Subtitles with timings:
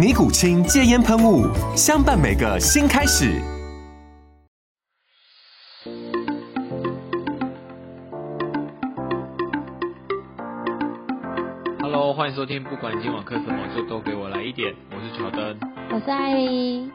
[0.00, 1.44] 尼古清戒烟喷雾，
[1.76, 3.38] 相伴每个新开始。
[11.82, 14.74] Hello，欢迎收听，不管今晚喝什么，就都给我来一点。
[14.90, 16.90] 我是乔登，我是艾依。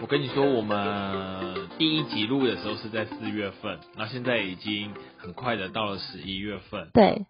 [0.00, 6.88] 我跟你说，我们第一集录的时候是在四月份，那现在已经很快的到了十一月份。
[6.92, 7.24] 对。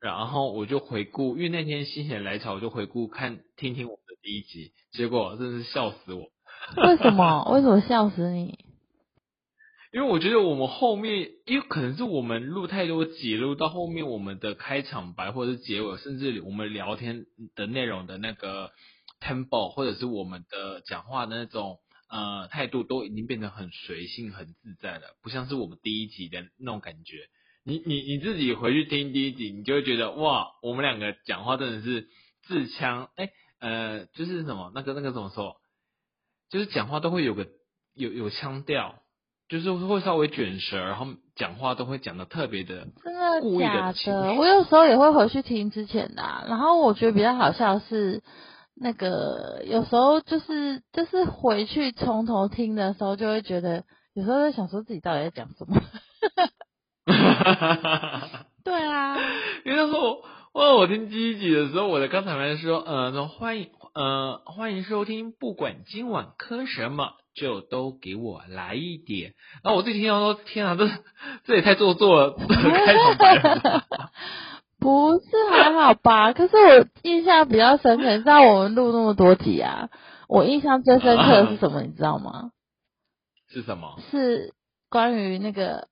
[0.00, 6.30] 然后我就回顾，因为那天心血来潮，我就回顾看听听我们的第一集，结果真是笑死我。
[6.76, 7.44] 为什么？
[7.52, 8.58] 为什么笑死你？
[9.92, 18.70] 因为我觉得我们后面，因为可能是我们录太多集，录到后面我们的开场白或者是结尾，甚至我们聊天的内容的那个
[19.20, 21.78] tempo，或者是我们的讲话的那种
[22.08, 27.28] 呃态度，都已经变得很随性、很自在了，不像是我们第一集的那种感觉。
[27.70, 32.08] 你你你自己回去听第一集，你就会觉得哇，我们两个讲话真的是
[32.42, 35.60] 自腔，哎呃，就是什么那个那个怎么说，
[36.50, 37.46] 就是讲话都会有个
[37.94, 38.96] 有有腔调，
[39.48, 44.34] 就是会稍微卷舌，然后讲话都会讲的特别的，真的假的？
[44.34, 48.24] 我有时候也会回去听之前的，然后我觉得比较好笑是
[48.74, 55.80] 那个有时候就是就是回去从头听的时候，就会觉得有时候在想说自己到底在讲什么。
[57.44, 58.46] 哈哈哈！
[58.64, 59.16] 对啊，
[59.64, 69.34] 因为那时候我我听第一集的时候，我的刚才还说，呃，欢迎呃欢迎收听，不管今晚磕什么，就都给我来一点。
[69.62, 70.88] 然后我自己听到说，天啊，这
[71.44, 73.82] 这也太做作了， 开场白。
[74.78, 76.32] 不是还好吧？
[76.32, 79.88] 可是我印象比较深刻，你知道我们录那么多集啊，
[80.28, 81.82] 我印象最深刻的是什么？
[81.82, 82.50] 你知道吗？
[83.48, 83.98] 是什么？
[84.10, 84.54] 是
[84.90, 85.88] 关于那个。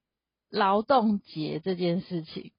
[0.50, 2.53] 劳动节这件事情，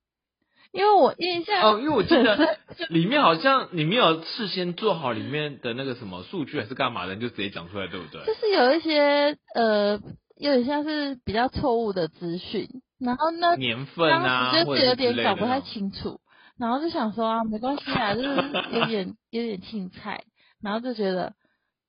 [0.72, 2.58] 因为我印象哦，因为我记得
[2.90, 8.24] 里面好像你没有事先做好里面的那个什么数据还是干嘛的，你就直接讲出来，对不对？
[8.26, 10.00] 就是有一些呃，
[10.38, 16.20] 有点像是比较错误的资讯，然后呢，年份啊，就是有点搞不太清楚，
[16.58, 18.30] 然后就想说啊，没关系啊， 就是
[18.72, 20.24] 有点有点青菜，
[20.62, 21.34] 然后就觉得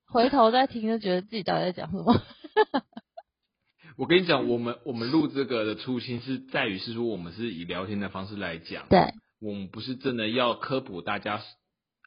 [0.07, 2.19] 回头再听就觉得自己到底在讲什么。
[3.97, 11.41] 我跟你讲，我们我们录这个的初心是在于是说，我们是以聊天的方式来讲，对，我们不是真的要科普大家，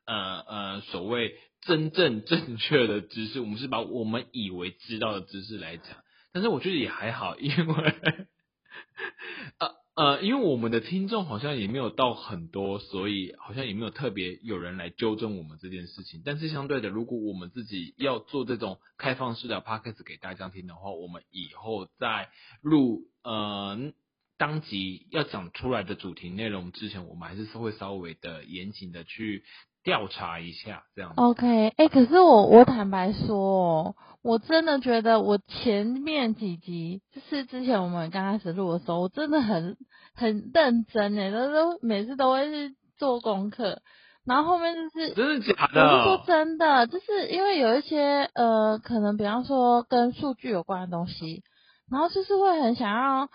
[0.07, 5.87] 呃呃，所谓真正正确的知识，我们是把我们以为知道的知识来讲，
[6.33, 7.75] 但是我觉得也还好，因为，
[9.59, 9.84] 呃。
[9.97, 16.23] 呃，因为我们的听众好像也没有到很多，所以好像也没有特别有人来纠正我们这件事情。
[16.25, 22.29] 但是相对的，如果我们自己要做这种开放式的 podcast 给大家听的话，我们以后在
[22.61, 23.93] 录呃
[24.37, 29.45] 当集要讲出来的主题内容之前，我们还是会稍微的严谨的去。
[29.85, 31.13] 调查一下，这样。
[31.17, 39.77] OK，哎，可是我我坦白说，我真的觉得我前面几集，就是之前我们刚开始录的时候，我真的很
[40.15, 43.83] 很认真哎，都都每次都会去做功课，
[44.25, 45.83] 然后后面就是真的假的？
[45.83, 51.43] 我是说真的，就是因为有一些呃，可能比方说跟数据有关的东西，
[51.91, 53.29] 然后就是会很想要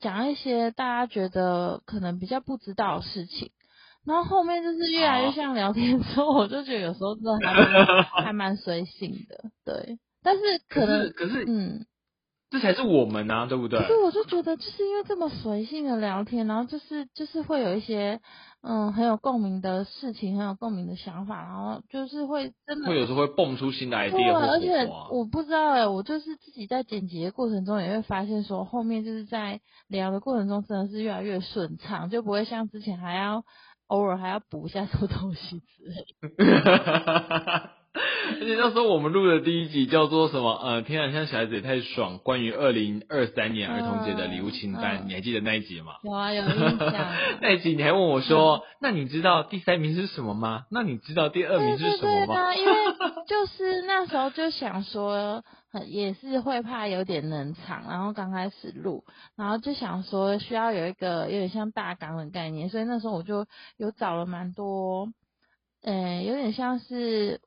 [0.00, 3.52] 讲一些大家觉得可能比较不知道的事情。
[4.06, 9.98] 然后后面就是越来越像聊天之后，我就觉得有时候真的还 还蛮随性的，对。
[10.22, 11.86] 但是可能可是嗯，
[12.50, 13.78] 这才是我们啊，对不对？
[13.80, 18.20] 可是我就觉得就是因为这么随性的聊天，然后就是就是会有一些
[18.62, 33.44] 嗯很有共鸣的事情，很有共鸣的想法，然后就是会真的会有时候会蹦出新的 idea 而且我不知道哎，我就是自己在剪辑的过程中也会发现说，后面就是在聊的过程中真的是越来越顺畅，就不会像之前还要。
[33.88, 36.04] 偶尔还要补一下什么东西之类。
[38.38, 40.52] 而且那时候我们录的第一集叫做什么？
[40.52, 42.18] 呃，天然，像小孩子也太爽！
[42.18, 45.92] 关于二零二三年儿童节的礼物清单，你还记得那一集吗？
[46.02, 46.92] 有啊，有印象。
[47.40, 50.64] 那一集你还问我说：“那你知道第三名是什么吗？
[50.70, 52.74] 那你知道第二名对对是什么吗对啊，因为
[53.26, 55.42] 就是那时候就想说，
[55.76, 59.04] 很也是会怕有点冷场，然后刚开始录，
[59.36, 63.46] 然后就想说需要有一个有点像大纲的概念，所以那时候我就
[63.76, 65.12] 有找了蛮多，
[65.82, 67.40] 呃，有点像是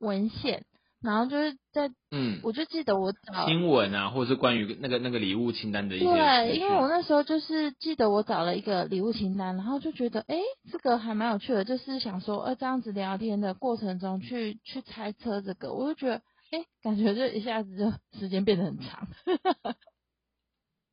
[0.00, 0.64] 文献，
[1.02, 10.36] 然后就是在，嗯，我就记得我找新闻啊，或者是关于那个那个礼物清单的一些对，因为我那时候就是记得我找了一个礼物清单，然后就觉得，哎，
[10.72, 19.08] 这个还蛮有趣的，就是想说，呃，这样子聊天的过程中去去猜测这个，我就觉得，哎，感觉就一下子就时间变得很长。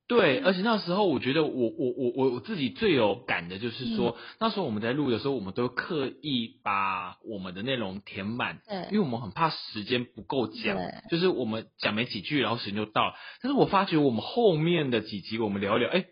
[0.08, 10.78] 对，而且那时候我觉得我我我我我自己最有感的就是说，嗯那时候我们在录的时候，我们都刻意把我们的内容填满，对因为我们很怕时间不够讲，
[11.10, 13.16] 就是我们讲没几句，然后时间就到了。
[13.42, 16.06] 但是我发觉我们后面的几集我们聊一聊，哎，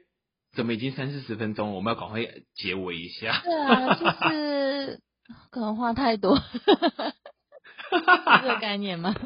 [0.58, 1.76] 怎么已经三四十分钟了？
[1.76, 2.20] 我们要赶快
[2.54, 3.42] 结尾一下。
[3.46, 5.00] 对啊，就是
[5.52, 6.44] 可能话太多，是
[7.92, 9.16] 这个概念吗？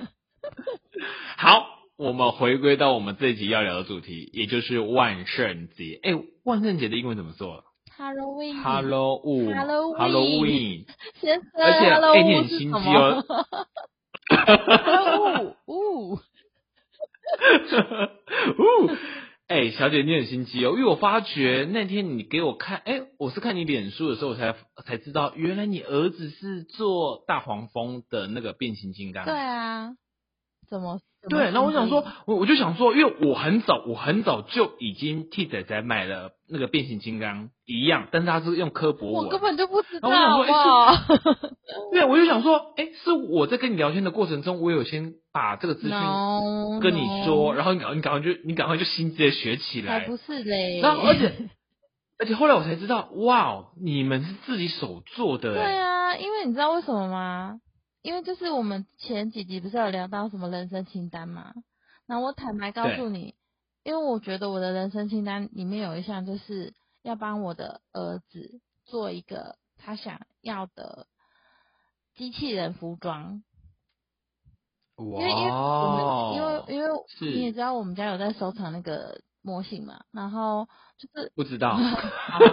[1.37, 1.67] 好，
[1.97, 5.99] 我们回归到我们这集要聊的主题，也就是万圣节。
[6.03, 6.11] 哎、
[6.43, 7.63] 万圣节的英文怎么说
[7.97, 10.85] ？Halloween，Halloween，Halloween，
[11.21, 13.23] 先生，而且 Halloween 是什么
[14.29, 16.19] ？Halloween， 呜，
[18.57, 18.89] 呜。
[19.49, 24.55] 哎、小姐，你很心机哦，因为我发觉那天你给我看，哎、我是看你脸书的时候，我才
[24.85, 29.25] 才知道，原来你儿子是做大黄蜂的那个变形金刚。
[29.25, 29.89] 对啊，
[30.69, 30.99] 怎么？
[31.21, 39.25] 怎么对，那我想说，我我就想说，因为我很早，我很早就已经替仔仔买了那个变形金刚一样，但是他是用科博文。
[39.25, 41.49] 我根本就不知道，我想说好哎不好？
[41.91, 45.97] 对，我就想说，哎，是我在跟你聊天的过程中，我有先把这个资讯
[46.79, 49.99] 跟你说，no 然后你赶你赶快就你赶快就心直的学起来。
[49.99, 50.79] 才不是嘞。
[50.81, 51.33] 然后而且
[52.17, 55.77] 而且后来我才知道，哇，你们是自己手做的对哎。
[55.79, 57.59] 啊，因为你知道为什么吗？
[58.01, 61.53] 因为就是我们前几集不是有聊到什么人生清单嘛？
[62.05, 63.35] 那我坦白告诉你，
[63.83, 71.07] 因为我觉得我的人生清单里面有一项就是要帮我的儿子做一个他想要的
[72.15, 73.43] 机器人服装，
[74.97, 76.89] 因为因为我们因为因为
[77.33, 80.67] 你也知道我们家有在收藏那个模型嘛，然后
[80.97, 82.43] 就是不知道好好好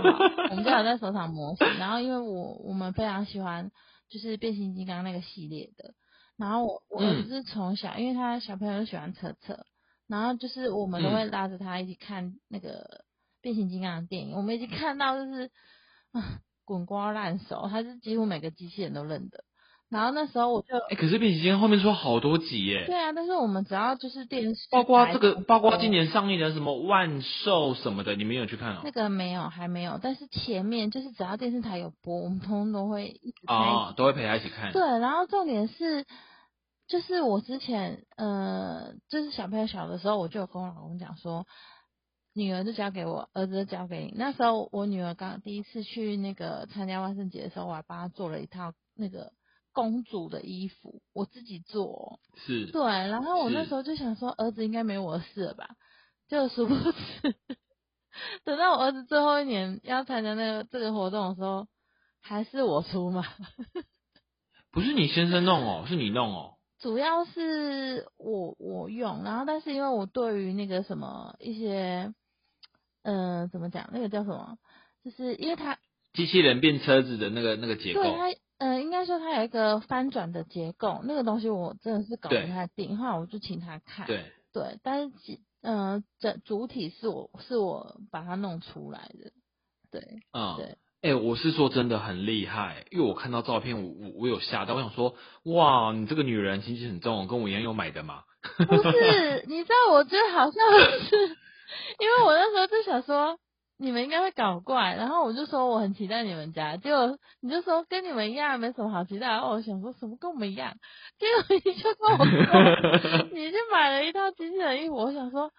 [0.51, 3.73] 我们家有在收藏模型，然后因为我我们非常喜欢
[4.09, 5.95] 就是变形金刚那个系列的，
[6.37, 9.65] 然后我我儿子是从小，因为他小朋友喜欢车车，
[10.07, 13.05] 然后就是我们都会拉着他一起看那个
[13.41, 15.51] 变形金刚的电影，我们已经看到就是
[16.13, 19.45] 啊滚瓜烂熟，他是几乎每个机器人都认得。
[19.97, 28.91] 然后那时候我就哎，可是变形金刚后面出好多集耶，对啊，但是我们只要就是电视，包括这个，包括今年上映的什么万寿什么的，你们有去看哦那？
[28.91, 34.71] 个没有还没有，但是前面就是只要电视台有播，我们通通都会一直哦，都会陪他一起看。
[34.71, 36.05] 对，然后重点是，
[36.87, 41.47] 就是我之前呃，就是小朋友小的时候，我就有跟我老公讲说，
[42.35, 44.13] 女儿就交给我，儿子就交给你。
[44.15, 49.33] 那时候我女儿刚第一次去那个参加万圣节的时候，我还帮她做了一套那个
[49.77, 52.19] 公主的衣服，我自己做哦。
[52.35, 55.77] 是，对，然后我那是时候就想说，儿子应该没我的事了吧？
[56.29, 56.93] 就殊不知，
[58.45, 61.69] 等到我儿子最后一年要参加那个这个活动的时候，
[62.23, 63.23] 还是我出嘛。
[64.73, 66.55] 不是你先生弄哦，是你弄哦。
[66.81, 72.15] 主要是我我用，然后但是因为我对于那个什么一些，
[73.03, 74.57] 呃，怎么讲，那个叫什么，
[75.05, 75.79] 就是因为他
[76.15, 89.33] 机器人变车子的那个那个结构对，它，呃，应该说它有一个翻转的结构，那个东西我真的是搞不太定，后来我就请他看，对，对，但是其嗯，整主体是我是我把它弄出来的，
[89.91, 90.01] 对
[90.33, 90.79] 嗯，对。
[91.03, 98.23] 哎、我是说真的很厉害，因为我看到照片，我我我有吓到，我想说，哇，你这个女人心机很重，跟我一样有买的嘛。
[98.67, 100.55] 不是，你知道，我觉得好像
[101.01, 101.17] 是，
[102.01, 103.39] 因为我那时候就想说，
[103.79, 110.75] 你们应该会搞怪，然后我就说我很期待你们家，结果你就说跟你们一样，没什么好期待，然后我想说什么跟我们一样，
[111.19, 115.51] 结果你就跟我说， 你去买了一套机器人衣服，我想说，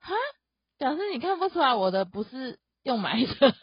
[0.00, 0.14] 哈，
[0.78, 3.54] 表示你看不出来我的不是用买的，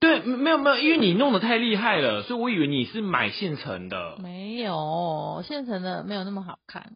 [0.00, 4.16] 对，没有没有，因为你弄得太厉害了，所以我以为你是买现成的。
[4.22, 6.92] 没有，现成的没有那么好看，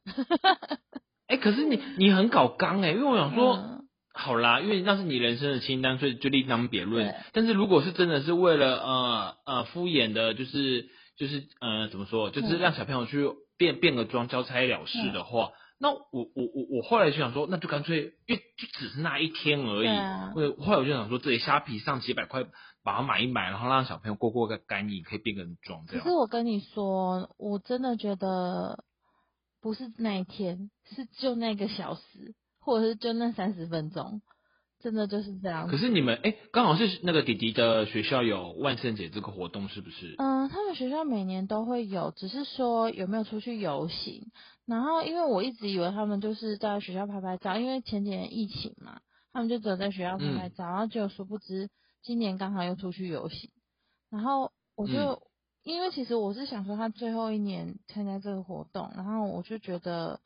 [1.26, 3.88] 哎、可是你你很搞刚哎、因为我想说，嗯
[4.18, 7.14] 好啦，因为那是你人生的清单，所以就另当别论对。
[7.32, 19.87] 但是如果是真的是为了呃呃敷衍的，就是就是呃怎么说，就是嗯让小朋友去变变个装，交差了事的话，那我我我我后来就想说，那就干脆，因为就只是那一天而已。
[19.87, 22.44] 对啊我后来我就想说，自己虾皮上几百块
[22.82, 26.16] 把它买一买，然后让小朋友过过个干瘾，可以变个装这样可是。
[26.16, 28.82] 我跟你说，我真的觉得
[29.62, 32.34] 不是那一天，是就那个小时，
[32.68, 34.20] 或者是就那三十分钟，
[34.78, 35.66] 真的就是这样。
[35.68, 40.14] 可是你们哎，刚好是那个弟弟的学校有万圣节这个活动，是不是？
[40.18, 44.30] 嗯，他们学校每年都会有，只是说有没有出去游行。
[44.66, 49.00] 然后，因为我一直以为他们就是在学校拍拍照，因为前几年疫情嘛，
[49.32, 51.70] 他们就只有在学校拍嗯拍照，然后结果殊不知
[52.02, 53.50] 今年刚好又出去游行。
[54.10, 55.20] 然后我就、嗯
[55.64, 60.18] 因为其实我是想说他最后一年参加这个活动，然后我就觉得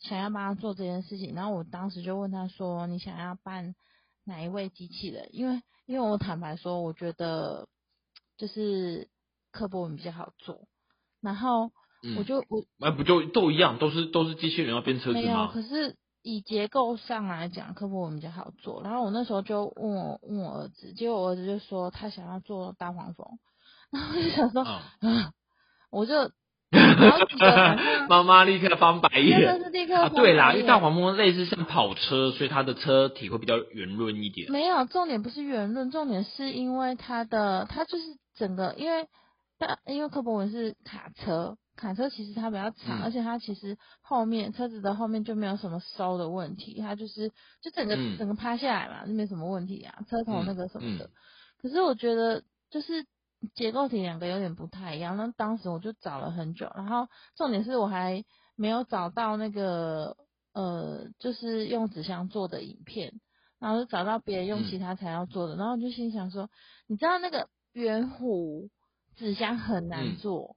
[0.00, 3.74] 想要帮他做这件事情，然后我当时就问他说：“你想要办
[4.24, 7.68] 哪一位机器人？”因为因为我坦白说，我觉得
[8.36, 9.08] 就是
[9.50, 10.68] 科博文比较好做，
[11.20, 11.70] 然后
[12.02, 15.50] 嗯我就我哎，不就都一样，都是都是机器人要变车子没有，吗？
[15.52, 18.82] 可是以结构上来讲，科博文比较好做。
[18.82, 23.38] 然后我那时候就问我问我儿子，结果我儿子就说他想要做大黄蜂，
[23.90, 24.62] 然后我就想说
[25.00, 25.32] 嗯，啊，
[25.90, 26.30] 我就
[28.08, 29.64] 妈妈立刻翻白真的眼。
[29.64, 34.50] 是立刻啊，对啦，因为大黄蜂类似像跑车，所以它的车体会比较圆润一点。
[34.50, 38.04] 没有，重点不是圆润，重点是因为它的它就是
[38.36, 39.06] 整个，因为
[39.58, 47.30] 大因为科博文是卡车，卡车其实它比较长，嗯而且它其实后面车子的后面就没有什么收的问题，它就是
[47.62, 51.04] 就整个、嗯整个趴下来嘛，就没什么问题啊，车头那个什么的。
[51.06, 51.10] 嗯
[51.58, 53.06] 可是我觉得就是
[53.54, 58.24] 结构体两个有点不太一样，那当时我就找了很久，然后重点是我还
[58.56, 60.16] 没有找到那个
[60.52, 63.20] 呃，就是用纸箱做的影片，
[63.58, 64.70] 然后就找到别人用嗯。
[64.70, 66.48] 其他材料做的，然后我就心想说，
[66.86, 68.68] 你知道那个圆弧
[69.16, 70.16] 纸箱很难嗯。
[70.16, 70.56] 做，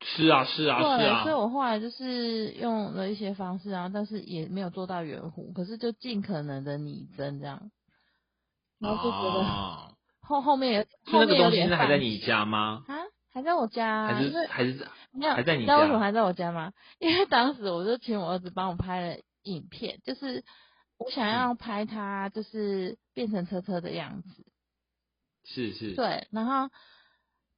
[0.00, 1.34] 是啊，是啊，是对，啊所以。
[1.34, 7.70] 我后来就是用了一些方式，然后但是也没有做到圆弧，可是就尽可能的拟真这样，
[8.80, 9.93] 然后就觉得啊
[10.24, 12.84] 后后面有那个后面有东西还在你家吗？
[12.88, 12.96] 啊，
[13.32, 16.72] 还在我家啊，还是还是没有，还在你家知道为什么还在我家吗？
[16.98, 20.44] 因为当时我就请我儿子帮我拍了影片，就是
[20.98, 24.46] 我想要拍他就是变成车车的样子，
[25.44, 25.94] 是是？
[25.94, 26.70] 对，然后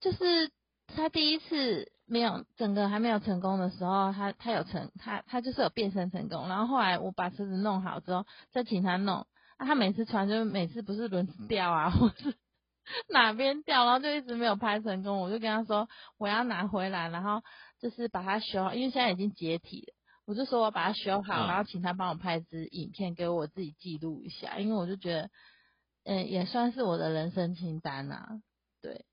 [0.01, 0.51] 就是
[0.87, 12.35] 他第一次没有整个还没有成功的时候，他他有成他他就是有变身成功，然后后来我把车子弄好之后，再请他弄，啊，他每次穿就是每次不是轮子掉啊，或是
[13.11, 15.89] 哪边掉，然后就一直没有拍成功，我就跟他说
[16.19, 17.43] 我要拿回来，然后
[17.81, 19.95] 就是把它修好，因为现在已经解体了。
[20.27, 25.31] 我就说我把它修好，嗯然后请他帮我拍支影片给我自己记录一下，因为我就觉得，
[26.05, 28.41] 嗯，也算是我的人生清单啊。
[28.83, 29.05] 对，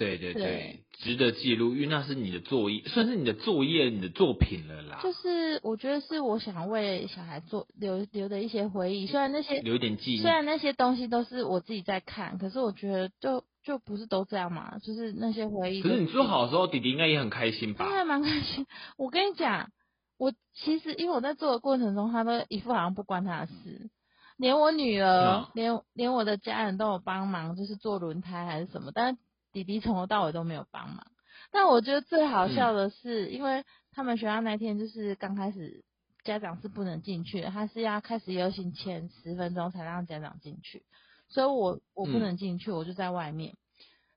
[0.00, 5.00] 对对对对，值得记录，因为那是你的作业，算是你的作业、你的作品了啦。
[5.02, 10.30] 就是我觉得是我想为小孩做留留的一些回忆，虽然那些留一点记忆虽。
[10.30, 15.82] 然那些东西都是我自己在看，可是我觉得就就不是都这样嘛，就是那些回忆。
[15.82, 17.98] 可是你做好的时候，弟弟应该也很开心吧他？
[17.98, 18.66] 还蛮开心。
[18.96, 19.70] 我跟你讲，
[20.18, 23.90] 我其实因为我在做的过程中，他都一副好像不关他的事，
[24.38, 29.18] 连我女儿，嗯连连我的家人都有帮忙，就是做轮胎还是什么，但是
[29.52, 31.06] 弟弟从头到尾都没有帮忙。
[31.50, 35.84] 但我觉得最好笑的是，因为他们学校那天就是刚开始。
[36.22, 40.84] 家长是不能进去的，他是要开始游行前十分钟才让家长进去，
[41.30, 43.56] 所以我我不嗯能进去，我就在外面。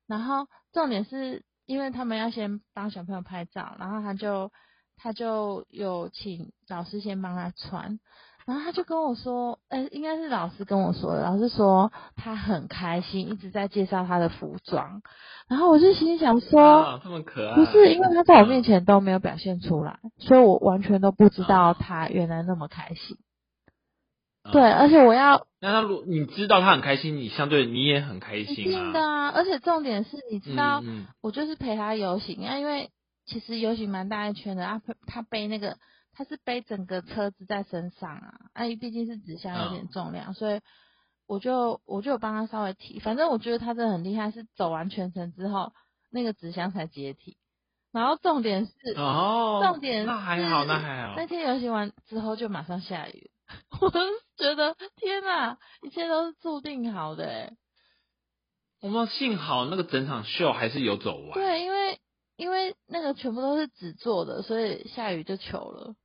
[0.06, 4.52] 然后重点是因为他们要先帮小朋友拍照，然后他就
[4.98, 8.02] 他就有请老师先帮他穿，
[8.46, 15.02] 然后他就跟我说，呃，应该是老师跟我说的，老师说他很开心，一直在介绍他的服装，
[15.48, 17.56] 然后我就心想说，啊，这么可爱。
[17.56, 23.18] 不是因为他在我面前都没有表现出来，所以我完全都不知道他原来那么开心。
[24.46, 29.28] 嗯对，而且我要那他如你知道他很开心，你相对你也很开心一心定的啊。
[29.28, 32.90] 啊，而且重点是，你知道，嗯嗯我就是陪他游行啊，因为
[33.26, 35.78] 其实游行蛮大一圈的啊，他他背那个
[36.14, 40.62] 他是背整个车子在身上啊，阿姨毕竟是纸箱有点重量，所以
[41.26, 45.74] 我就我就有帮他稍微提，反正我觉得他真的很厉害，是走完全程之后
[46.12, 47.38] 那个纸箱才解体，
[47.92, 51.16] 然后重点是，哦，重点那还好，那还好。
[51.18, 53.32] 那天游行完之后就马上下雨，
[53.82, 54.00] 我就
[54.38, 57.54] 觉得天哪，一切都是注定好的哎、
[58.82, 61.32] 我们幸好那个整场秀还是有走完。
[61.34, 62.00] 对，因为
[62.36, 65.96] 因为那个全部都是纸做的，所以下雨就糗了。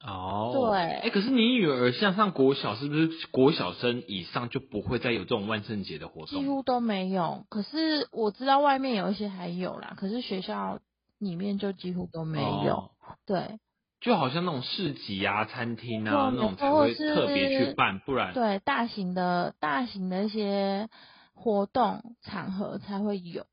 [0.00, 6.40] 哦，对，哎，可是你女儿像上国小，是不是国小生以上就不会再有这种万圣节的活动？
[6.42, 7.44] 几乎都没有。
[7.48, 10.78] 可是我知道外面有一些还有啦，可是学校
[11.18, 12.74] 里面就几乎都没有。
[12.74, 12.90] 哦
[13.24, 13.58] 对
[14.00, 20.88] 就好像那种市集啊、餐厅啊那种才会特别去办，不然对，大型的大型的一些
[21.34, 23.44] 活动场合才会有。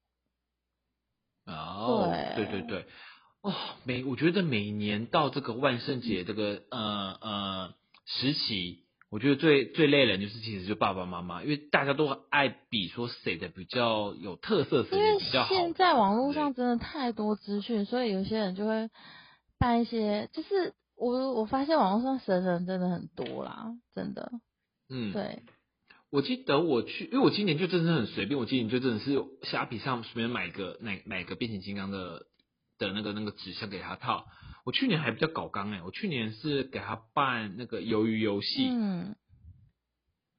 [1.48, 2.86] 哦，对对对对，
[3.46, 7.74] 哦，每我觉得每年到这个万圣节这个呃呃
[8.08, 8.80] 时期，
[9.12, 15.50] 我觉得最最累人就是其实就爸爸妈妈，因为大家都爱比说谁的比较有特色，谁的比较好。
[15.50, 18.90] 现在网络上真的太多资讯，所以有些人就会
[19.60, 24.32] 办一些，就是我我发现网络上神人真的很多啦，真的。
[24.90, 25.44] 嗯，对，
[26.10, 32.26] 我记得我去，因为我今年就真的是很随便，我今年就真的是虾皮上随便买个买买个变形金刚的
[32.78, 34.26] 的那个那个纸箱给他套。
[34.66, 39.16] 我去年还比较搞刚哎、我去年是给他办那个鱿鱼游戏，嗯，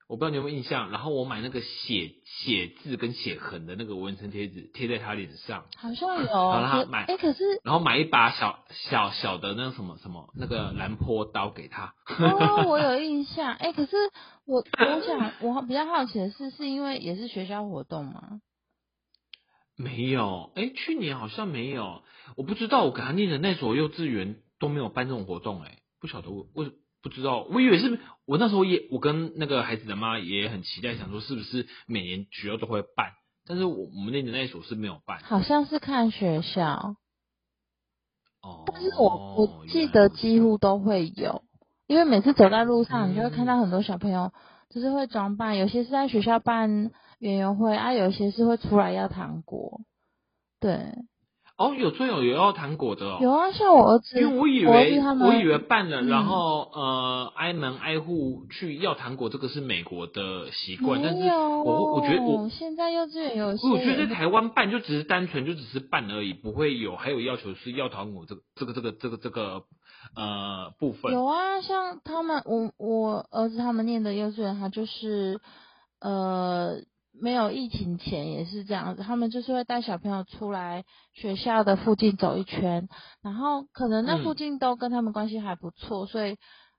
[0.08, 0.90] 我不知道你有没有印象。
[0.90, 6.26] 然后我买那个写写字跟写痕的那个纹身贴纸贴在他脸上，好像有。
[6.26, 11.94] 好啦可买哎、可是然后买一把小小小的那个什么什么那个蓝坡刀给他。
[12.18, 13.54] 哦，我有印象。
[13.54, 13.96] 哎、可是
[14.44, 18.40] 我我想我比较好奇的是，是因为也是学校活动吗？
[19.76, 22.02] 没有，哎，去年好像没有，
[22.36, 26.70] 我不知道我给他念的那所幼稚园都没有办这种活动，哎，不晓得我我
[27.02, 33.12] 不知道，我以为是我那时候也我跟那个孩子的妈也很期待，想说是不是每年学校都会办，
[33.46, 35.20] 但是我我们念的那一所是没有办。
[35.20, 36.96] 好像是看学校，
[38.42, 41.42] 哦，但是我我记得几乎都会有，
[41.86, 44.32] 因为每次走在路上，你就会看到很多小朋友
[44.70, 49.80] 就是会装扮，有些是在学校办园游会啊，有些是会出来要糖果。
[50.60, 50.94] 对，
[51.58, 53.18] 哦，有最有有要糖果的哦。
[53.20, 69.62] 有啊，像我儿子，因为我以为我以为办了，嗯然后呃挨门挨户去要糖果，这个是美国的习惯，但是我我觉得我现在幼稚园有些我觉得在台湾办就只是单纯就只是办而已，不会有还有要求是要糖果这个这个这个这个这个
[70.14, 71.12] 呃部分。
[71.12, 75.40] 有啊，像他们，我我儿子他们念的幼稚园，他就是
[76.00, 76.80] 呃
[77.20, 82.88] 没有疫情前也是这样子，他们就是会带小朋友出来学校的附近走一圈，
[83.22, 86.36] 然后可能那嗯附近都跟他们关系还不错，所以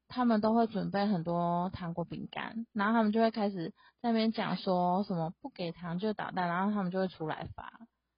[0.07, 3.69] 他们都会准备很多糖果饼干，然后他们就会开始
[4.01, 7.71] 在那边讲说什么不给糖就捣蛋，然后他们就会出来发，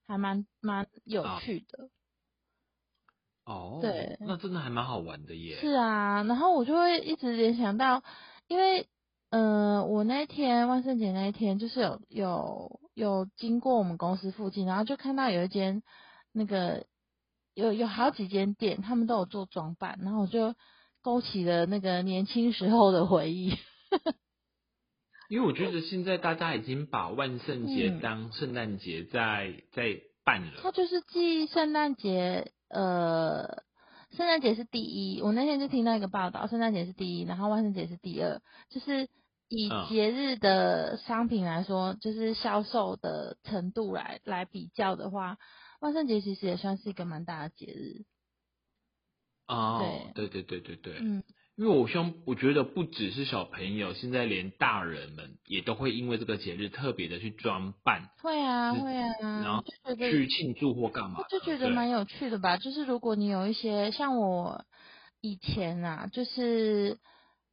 [0.07, 1.89] 还蛮蛮有啊趣的。
[3.45, 5.57] 哦，对那真的还蛮好玩的耶。
[5.59, 8.03] 是啊，然后我就会一直联想到，
[8.47, 8.87] 因为
[9.29, 15.83] 呃，我那天万圣节那一天，就是有有有经过我们公司附近，然后就看到有一间
[16.31, 16.85] 那个
[17.53, 20.55] 有有好几间店，他们都有做装扮，然后我就
[21.01, 23.53] 勾起了那个年轻时候的回忆。
[25.29, 30.53] 因为我觉得现在大家已经把万圣节嗯当圣诞节在在办了。
[30.63, 33.61] 它就是继圣诞节，呃，
[34.11, 35.21] 圣诞节是第一。
[35.21, 38.41] 我那天就听到一个报道，圣诞节是第一，然后万圣节是第二。
[38.69, 39.07] 就是
[39.47, 45.37] 以嗯节日的商品来说，就是销售的程度来来比较的话，
[45.79, 48.03] 万圣节其实也算是一个蛮大的节日。
[49.47, 51.23] 哦，对对对对对，嗯，
[51.59, 59.65] 因为我希望，我觉得不只是小朋友，现在连大人们也都会因为这个节日特别的去装扮，会啊是会啊，然后
[59.97, 61.25] 去庆祝或干嘛的。
[61.29, 62.55] 就觉得对蛮有趣的吧。
[62.55, 64.63] 就是如果你有一些像我
[65.19, 66.97] 以前啊，就是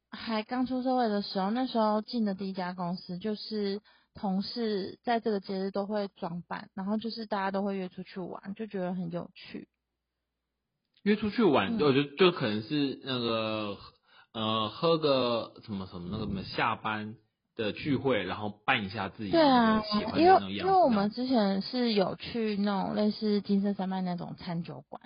[0.09, 3.81] 还刚出社会的时候，那时候进的第一家公司，就是
[4.13, 9.67] 同事在这个节日都会装扮，然后就是大家都会约出去玩，就觉得很有趣。
[11.03, 13.77] 约出去玩，嗯我觉得就可能是那个
[14.37, 17.15] 呃喝个什么什么那个什么下班
[17.55, 20.53] 的聚会，然后扮一下自己对啊喜欢的因为。
[20.53, 25.01] 因为我们之前是有去那种类似金色山脉那种餐酒馆，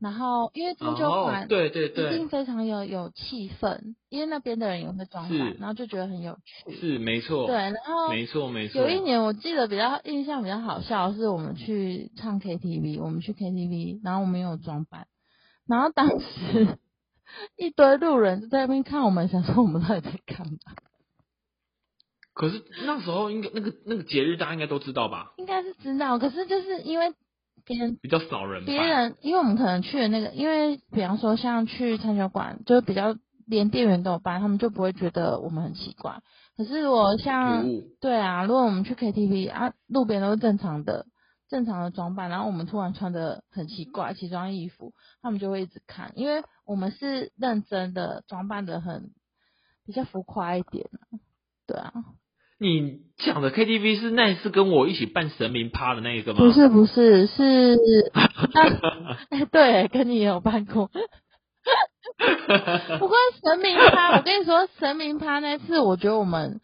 [0.00, 6.74] 然后因为餐酒哦馆对对一定，非常有有气氛，因为那边的人也会装扮，然后就觉得很有趣。
[6.74, 8.82] 是没错，对，然后没错没错。
[8.82, 15.06] 有一年我记得比较印象比较好笑，是我们去唱 KTV，我们去 KTV，然后我们有装扮，
[15.68, 16.78] 然后当时
[17.56, 20.58] 一堆路人就在那边看我们，想说我们到底在干嘛？
[22.34, 25.32] 可是那时候应该那个那个节日大家应该都知道吧？
[25.38, 27.14] 应该是知道，可是就是因为
[27.64, 28.64] 别人比较少人。
[28.66, 36.20] 别人，因为我们可能去的那个，因为比方说像去餐酒馆，就比较连店员都有办，他们就不会觉得我们很奇怪。
[36.58, 37.64] 可是我像
[38.00, 41.06] 对啊，如果我们去 KTV 啊，路边都是正常的，
[41.48, 49.10] 正常的装扮，然后我们突然穿的很奇怪奇装异服，他们就会一直看，因为我们是认真的装扮的很
[49.86, 51.18] 比较浮夸一点啊
[51.66, 51.92] 对啊，
[52.58, 56.38] 你讲的 KTV 是那一次跟我一起办神明趴的那一个吗？
[56.38, 57.76] 不是不是是，
[59.30, 60.90] 哎、对，跟你也有办过。
[62.98, 66.60] 不过神明趴，我跟你说，神明趴那次，我觉得我们，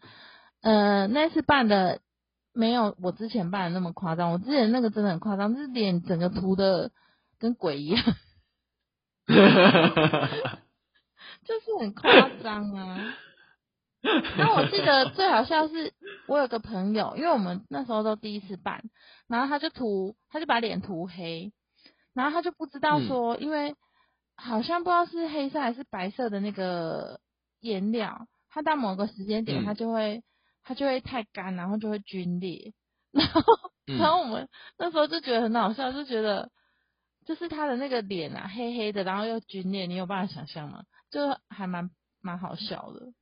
[0.61, 1.99] 呃，那次办的
[2.53, 4.31] 没有我之前办的那么夸张。
[4.31, 6.91] 我之前那个真的很夸张，就是脸整个涂的
[7.39, 8.03] 跟鬼一样，
[9.27, 9.35] 就
[11.59, 13.15] 是很夸张啊。
[14.37, 15.93] 然后我记得最好笑是，
[16.27, 18.83] 我有个朋友，因为我们那时候都第一次办，
[19.27, 21.53] 然后他就涂，他就把脸涂黑，
[22.13, 23.75] 然后他就不知道说，因为
[24.35, 27.21] 好像不知道是黑色还是白色的那个
[27.61, 30.21] 颜料，他到某个时间点嗯它就会、
[30.63, 32.73] 它就会太干，然后就会皲裂，
[33.11, 33.41] 然后、
[33.87, 34.47] 嗯然后我们
[34.77, 36.49] 那时候就觉得很好笑，就觉得
[37.25, 40.83] 就是他的那个脸啊黑黑的，然后又皲裂，你有办法想象吗？
[41.11, 41.89] 就还蛮
[42.21, 43.13] 蛮好笑的，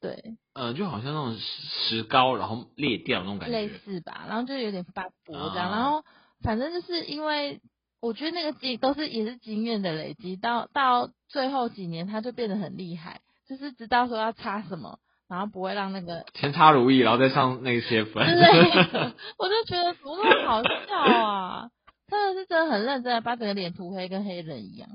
[0.00, 0.36] 对。
[0.54, 3.68] 呃，就好像那种石膏然后裂掉那种感觉类。
[3.78, 6.04] 似吧，然后就有点发薄这样，啊然后
[6.40, 7.60] 反正就是因为
[8.00, 14.98] 我觉得那个经都是也是经验的累积，到到最后几年他就变得很厉害，就是知道说要擦什么，
[15.28, 18.26] 然后不会让那个先擦如意，然后再上那些粉。
[18.26, 18.46] 之类
[18.92, 21.70] 的，我就觉得怎么那么好笑啊！
[22.08, 24.88] 真的是真的很认真的把整个脸涂黑，跟黑人一样，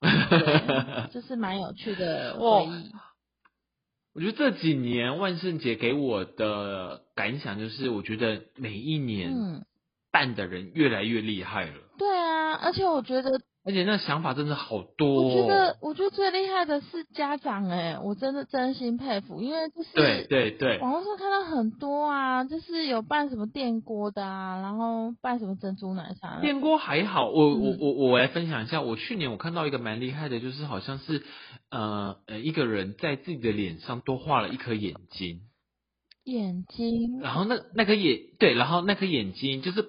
[0.00, 2.90] 对就是蛮有趣的回忆。
[4.14, 9.64] 我觉得这几年万圣节给我的感想就是，我觉得每一年嗯，
[10.10, 27.78] 办的人越来越厉害了，对啊，而且我觉得而且那想法真的好多、我觉得哦。，我觉得最厉害的是家长哎、我真的真心佩服，因为就是对对对，网络上看到很多啊，就是有办什么电锅的啊，然后办什么珍珠奶茶的，电锅还好，我我嗯。
[27.80, 31.22] 我我来分享一下，我去年我看到一个蛮厉害的，就是好像是
[31.70, 35.42] 呃呃一个人在自己的脸上多画了一颗眼睛，
[36.24, 39.86] 眼睛，然后那那颗眼对，然后那颗眼睛就是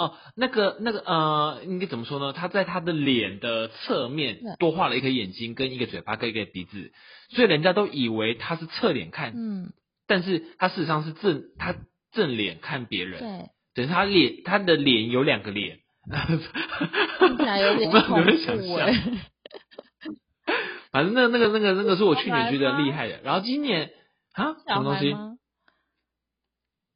[0.00, 2.32] 哦、那个那个呃应该怎么说呢？
[2.32, 6.92] 他在他的脸的侧面多画了一颗眼睛跟一个嘴巴跟一个鼻子，
[7.30, 9.72] 所以人家都以为他是侧脸看，嗯，
[10.06, 11.74] 但是他事实上是正他
[12.12, 15.78] 正脸看别人，对，等于他脸他的脸有两个脸。
[17.18, 18.30] 听起来有点 恐怖
[20.90, 23.90] 反正那那个那个那个是我去年觉得厉害的，然后今年
[24.32, 24.56] 啊？
[24.66, 25.14] 什么东西？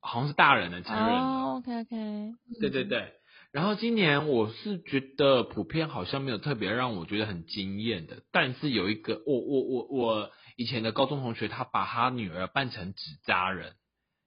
[0.07, 3.15] 好像是大人的成人，OK OK，对对对。
[3.53, 13.75] 然后今年我是觉得普遍好像没有特别让我觉得很惊艳的，但是有一个我我我我以前的高中同学，他把他女儿扮成纸扎人，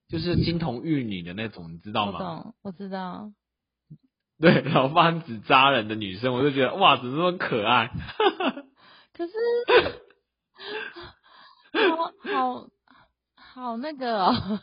[0.09, 2.19] 就是金童玉女的那种，你知道吗？
[2.19, 3.31] 我懂，我知道，
[4.39, 7.91] 对，然后扮纸扎人的女生，我就觉得哇，怎么那么可爱？
[9.13, 9.33] 可是
[11.89, 12.69] 好好
[13.35, 14.59] 好那个、哦，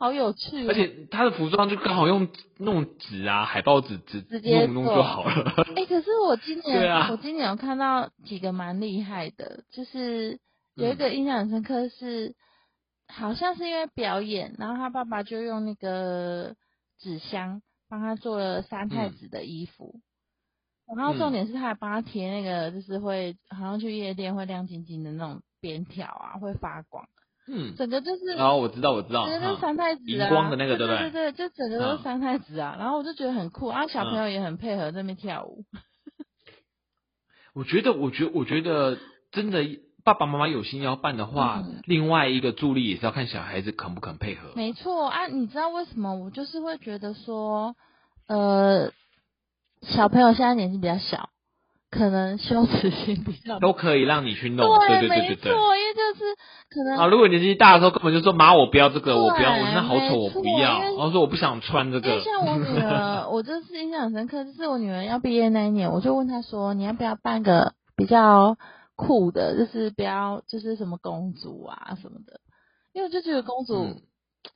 [0.00, 5.66] 好有趣、哦，而且他的服装就刚好用那种纸啊，海报纸纸直接弄弄做就好了。
[5.76, 7.08] 哎、可是我今年、对啊。
[7.10, 10.40] 我今年有看到几个蛮厉害的，就是
[10.74, 12.34] 有一个印象很深刻是，
[13.08, 16.54] 好像是因为表演，然后他爸爸就用那个
[16.98, 17.60] 纸箱
[17.90, 20.00] 帮他做了三太子的衣服，
[20.96, 27.06] 然后重点是他还帮他贴那个就是会好像去夜店会亮晶晶的那种边条啊，会发光，
[27.48, 28.24] 嗯，整个就是。
[28.34, 30.96] 然后我知道我知道，整个就是三太子啊，荧光的那个对对？
[30.96, 31.96] 不对对，就整个都嗯。
[31.98, 35.64] 是三太子啊，然后我就觉得很酷，啊，小朋友也很配合在那边跳舞，
[37.54, 38.98] 我觉得，我觉得，我觉得
[39.32, 39.64] 真的，
[40.04, 41.82] 爸爸妈妈有心要办的话，嗯。
[41.84, 44.52] 另外一个助力也是要看小孩子肯不肯配合。
[44.54, 47.74] 没错啊，你知道为什么我就是会觉得说，
[48.28, 48.92] 呃，
[49.82, 51.30] 小朋友现在年纪比较小，
[51.90, 55.52] 可能羞耻心比较都可以让你去弄，对对对没对对。
[55.52, 56.36] 错，因为就是
[56.70, 60.80] 可能啊，如果年纪大的时候根本就说妈，我不要这个，我不要，对我那好丑，我不要。
[60.80, 62.22] 然后说我不想穿这个。
[62.22, 68.56] 像我女儿， 我就是印象很深刻，就是我女儿要毕业那一年，我就问她说，你要不要办个比较
[68.94, 72.40] 酷的，就是不要就是什么公主啊什么的，
[72.92, 74.02] 因为我就觉得公主、嗯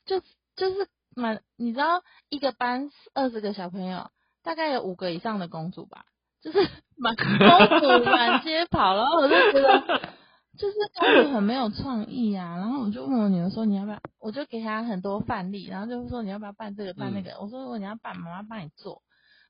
[0.06, 0.20] 就
[0.56, 4.08] 就是蛮，你知道一个班二十个小朋友，
[4.42, 6.06] 大概有五个以上的公主吧，
[6.44, 6.58] 就是
[6.98, 9.82] 满公主满街跑，然后我就觉得。
[10.56, 19.02] 就是公主很没有创意啊，然后我就问我女儿说你要不要，我就给她很多范例，然后就说你要不要办这个办那个，我说如果你要办，妈妈帮你做，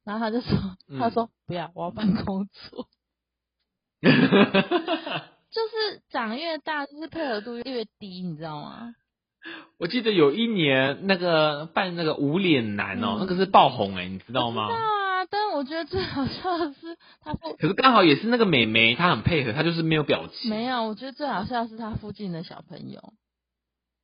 [0.03, 0.57] 然后她就说，
[0.89, 0.99] 嗯。
[0.99, 2.87] 她说不要，我要办公主，
[4.01, 8.95] 就是长越大，就是配合度越低，你知道吗？
[9.79, 13.21] 我记得有一年那个办那个无脸男哦，嗯。
[13.21, 14.69] 那个是爆红哎、你知道吗
[15.55, 20.51] 我觉得最好笑的是他附可是刚好也是那个美眉，她很配合，她就是没有表情。
[20.51, 23.14] 没有，我觉得最好笑的是他附近的小朋友，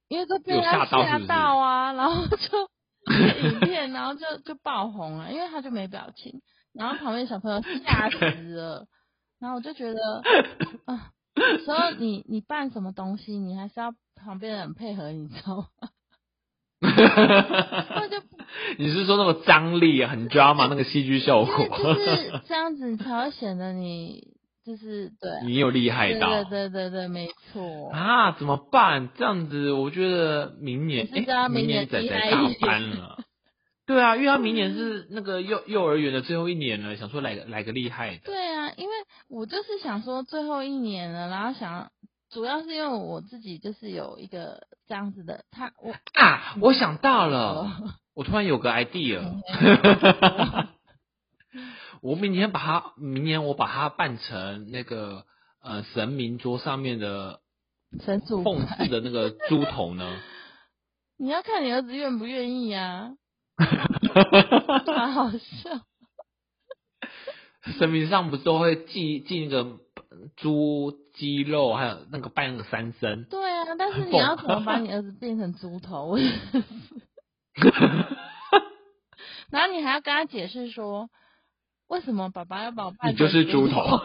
[0.09, 2.71] 因为都被他吓吓到啊，然后就
[3.43, 6.41] 影片，然后就就爆红了，因为他就没表情，
[6.73, 8.17] 然后旁边小朋友吓死
[8.55, 8.87] 了，
[9.39, 10.23] 然后我就觉得
[10.85, 15.89] 啊，有时候你你办什么东西，你还是要旁边的人配合，你知道吗？
[18.79, 24.29] 你是说那个张力啊，很 drama 那个戏剧效果，就是 这样子，你才会显得你
[24.65, 27.91] 就是对啊你有厉害到对对对对对，没错。
[27.93, 28.33] 啊？
[28.33, 29.11] 怎么办？
[29.17, 33.19] 这样子，我觉得明年你明明年年仔仔大班了。
[33.87, 38.21] 对啊，因为他明年是那个幼幼儿园的最后一年了，想说来个来个厉害的。
[38.25, 38.93] 对啊，因为
[39.29, 41.91] 我就是想说最后一年了，然后想
[42.31, 47.39] 主要是因为我自己就是有一个这样子的，他我啊，我想到了，
[47.83, 49.21] 哦我突然有个 idea。
[52.03, 55.25] 我明天把它，明年我把它办成那个
[55.63, 57.41] 呃神明桌上面的
[58.01, 60.19] 神主奉牌祀的那个猪头呢？
[61.19, 63.11] 你要看你儿子愿不愿意啊，
[64.87, 65.39] 蛮好笑。
[67.79, 69.79] 神明上不是都会寄寄那个
[70.37, 73.29] 猪鸡肉，还有那个拜那个三牲。
[73.29, 76.07] 对啊，但是你要怎么把你儿子变成猪头？
[76.07, 76.65] 我也是
[79.51, 81.11] 然后你还要跟他解释说，
[81.89, 83.83] 为什么爸爸要把我扮你就是成猪头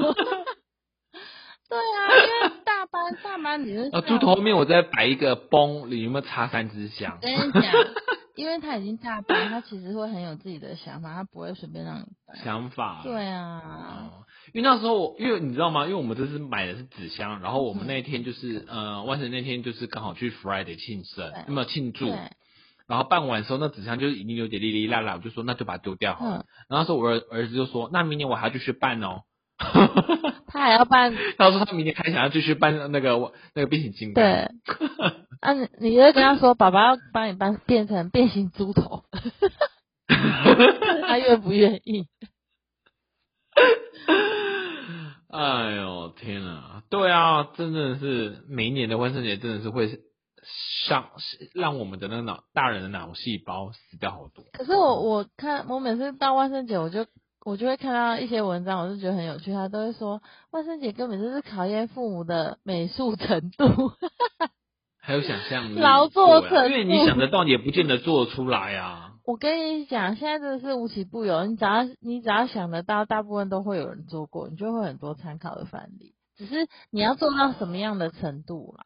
[1.67, 7.27] 对啊，因为大班大班理论呃，上猪头后面我再摆一个崩，你有没有插三支香我。
[7.27, 7.63] 跟你讲，
[8.35, 12.37] 因为他已经大班，他其实会很有自己的想法，他不会随便让你办。
[12.43, 13.01] 想法。
[13.03, 15.83] 对啊，哦，因为那时候我，因为你知道吗？
[15.85, 22.13] 因为我们这次买的是纸箱，然后我们那天就是呃，万圣那天就是刚好去 Friday 庆生，对有没有庆祝？
[22.87, 26.37] 然后办完的时候，那纸箱就是已经有点哩哩啦啦，我就说那就把它丢掉好了。
[26.37, 29.21] 嗯，然后那时候我儿儿子就说，那明年我还要继续办哦。
[29.57, 34.23] 他还要办， 他说他明年还想要继续办那个那个变形金刚。
[34.23, 34.49] 对，
[35.41, 39.03] 啊，你你就跟他说，爸爸要帮你办变成变形猪头，
[41.07, 42.05] 他愿不愿意？
[45.29, 46.83] 哎呦天啊！
[46.89, 49.99] 对啊，真的是每一年的万圣节真的是会
[50.87, 51.09] 上
[51.53, 54.45] 让我们的那个脑大人的脑细胞死掉好多。
[54.53, 57.05] 可是我我看我每次到万圣节，我就
[57.45, 63.93] 我就会看到一些文章，我就觉得很有趣，他都会说万圣节根本就是考验父母的美术程度。
[64.99, 69.11] 还有想象力，劳作程度因为你想得到，也不见得做得出来啊。
[69.23, 76.15] 我跟你讲，现在真的是无奇不有，你只要你只要想得到，大部分都会有人做过，你就会很多参考的范例。
[76.35, 78.85] 只是你要做到什么样的程度啦？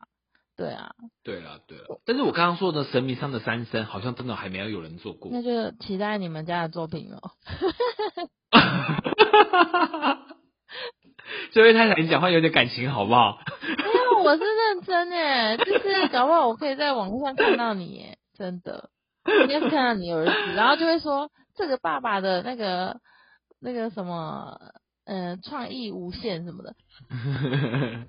[0.57, 0.91] 对啊，
[1.23, 5.31] 对了对了，但是我刚刚说的神明上的三生，好像真的还没有有人做过。
[5.31, 7.31] 那就期待你们家的作品哦。
[11.51, 13.39] 这位太太，你讲话有点感情好不好？
[13.61, 18.89] 没有，我是认真诶， 就是搞不好我可以在网络上看到你耶，真的，
[19.25, 22.99] 应该是看到你儿子，然后就会说这个爸爸的那个
[23.59, 24.59] 那个什么，
[25.05, 26.75] 呃，创意无限什么的。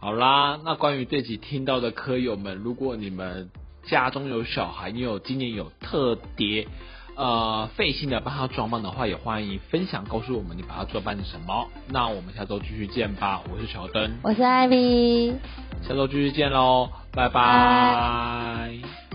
[0.00, 3.50] 好啦，那关于这集听到的科友们，如果你们
[3.84, 6.68] 家中有小孩，你有今年有特别
[7.18, 11.66] 呃费心的帮他装扮的话，也欢迎分享告诉我们你把它装扮成什么。
[11.88, 15.34] 那我们下周继续见吧，我是乔登，我是艾米。
[15.82, 19.07] 下周继续见喽，拜拜